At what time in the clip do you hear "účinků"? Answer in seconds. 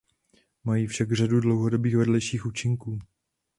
2.45-2.99